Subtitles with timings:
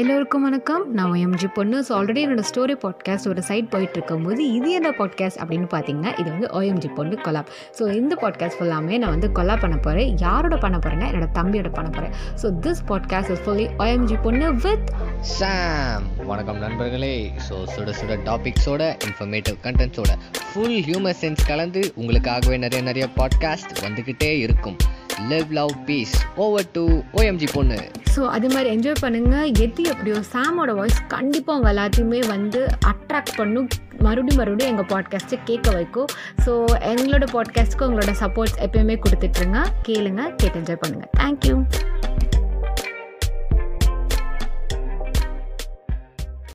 [0.00, 0.84] எல்லோருக்கும் வணக்கம்.
[0.92, 1.76] நான் எம்ஜி பொண்ணு.
[1.88, 6.26] ஸோ ஆல்ரெடி என்னோட ஸ்டோரி பாட்காஸ்ட் ஒரு சைட் போயிட்டு இருக்கும்போது இது என்ன பாட்காஸ்ட் அப்படின்னு பார்த்தீங்கன்னா இது
[6.30, 10.78] வந்து ஓஎம்ஜி பொண்ணு கொலாப் ஸோ இந்த பாட்காஸ்ட் ஃபுல்லாமே நான் வந்து கொலாப் பண்ண போகிறேன் யாரோட பண்ண
[10.78, 12.12] போகிறேன்னா என்னோட தம்பியோட பண்ண போகிறேன்
[12.42, 14.88] so this podcast is fully OMG பொண்ணு வித்
[15.34, 17.14] சாம் வணக்கம் நண்பர்களே.
[17.48, 20.12] ஸோ சுட சுட டாபிக்ஸோட இன்ஃபர்மேட்டிவ் கண்டென்ட்ஸோட
[20.48, 24.78] ஃபுல் ஹியூமர் சென்ஸ் கலந்து உங்களுக்காகவே நிறைய நிறைய பாட்காஸ்ட் வந்துக்கிட்டே இருக்கும்.
[25.30, 27.78] Live love peace over to OMG பொண்ணு.
[28.14, 33.68] ஸோ அது மாதிரி என்ஜாய் பண்ணுங்கள் எது எப்படியோ சாமோட வாய்ஸ் கண்டிப்பாக உங்கள் எல்லாத்தையுமே வந்து அட்ராக்ட் பண்ணும்.
[33.98, 36.06] மறுபடியும் மறுபடியும் எங்கள் பாட்காஸ்ட்டை கேட்க வைக்கும்.
[36.46, 41.56] ஸோ எங்களோட பாட்காஸ்ட்டுக்கு உங்களோட சப்போர்ட்ஸ் எப்பயுமே கொடுத்துட்ருங்க கேளுங்க கேட்டு என்ஜாய் பண்ணுங்கள் தேங்க்யூ